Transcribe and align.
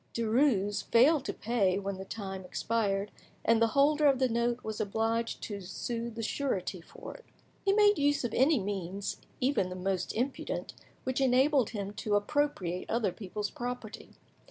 Derues 0.15 0.83
failed 0.83 1.25
to 1.25 1.31
pay 1.33 1.77
when 1.77 1.97
the 1.99 2.05
time 2.05 2.43
expired, 2.43 3.11
and 3.45 3.61
the 3.61 3.67
holder 3.77 4.07
of 4.07 4.17
the 4.17 4.27
note 4.27 4.63
was 4.63 4.81
obliged 4.81 5.43
to 5.43 5.61
sue 5.61 6.09
the 6.09 6.23
surety 6.23 6.81
for 6.81 7.13
it. 7.13 7.25
He 7.63 7.71
made 7.71 7.99
use 7.99 8.23
of 8.23 8.33
any 8.33 8.59
means, 8.59 9.17
even 9.39 9.69
the 9.69 9.75
most 9.75 10.11
impudent, 10.15 10.73
which 11.03 11.21
enabled 11.21 11.69
him 11.69 11.93
to 11.93 12.15
appropriate 12.15 12.89
other 12.89 13.11
people's 13.11 13.51
property. 13.51 14.15